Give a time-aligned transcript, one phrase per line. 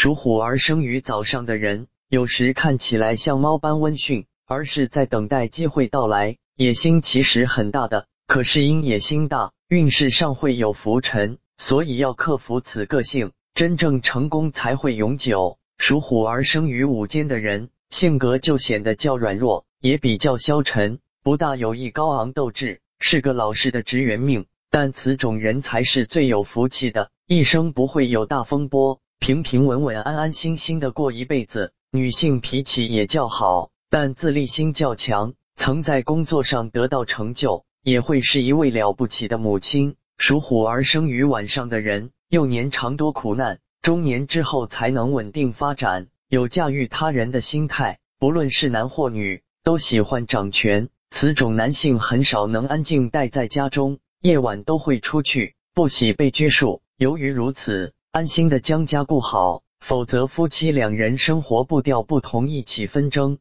[0.00, 6.36] 属虎而生于早上的人，有时看起来像猫般温驯，而是在等待机会到来。
[6.54, 15.58] 野心其实很大的，可是因野心大，运势上会有浮沉，所以要克服此个性，真正成功才会永久。
[15.78, 24.46] 属虎而生于午间的人，性格就显得较软弱，也比较消沉，不大有意高昂斗志，是个老实的职员命。
[24.70, 31.72] 但此种人才是最有福气的，一生不会有大风波，平平稳稳、安安心心的过一辈子。
[31.90, 39.96] 女性脾气也较好，但自立心较强，曾在工作上得到成就，也会是一位了不起的母亲。
[40.16, 47.98] 属虎而生于晚上的人，幼年常多苦难，中年之后才能稳定发展，有驾驭他人的心态。
[48.18, 50.88] 不论是男或女，都喜欢掌权。
[51.10, 53.98] 此种男性很少能安静待在家中。
[54.20, 56.82] 夜晚都会出去，不喜被拘束。
[56.96, 63.38] 由于如此，安心的将家顾好，否则夫妻两人生活步调不同，一起纷争。